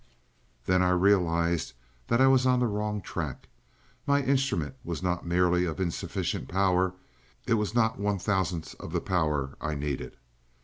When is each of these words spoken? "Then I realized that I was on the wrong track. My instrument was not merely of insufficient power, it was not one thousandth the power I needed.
"Then 0.65 0.81
I 0.81 0.89
realized 0.89 1.73
that 2.07 2.19
I 2.19 2.25
was 2.25 2.47
on 2.47 2.59
the 2.59 2.65
wrong 2.65 3.01
track. 3.03 3.47
My 4.07 4.23
instrument 4.23 4.73
was 4.83 5.03
not 5.03 5.27
merely 5.27 5.63
of 5.65 5.79
insufficient 5.79 6.47
power, 6.49 6.93
it 7.45 7.53
was 7.53 7.75
not 7.75 7.99
one 7.99 8.17
thousandth 8.17 8.73
the 8.83 8.99
power 8.99 9.55
I 9.61 9.75
needed. 9.75 10.17